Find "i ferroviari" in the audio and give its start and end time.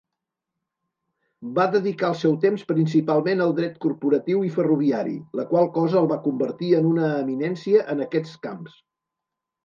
4.47-5.13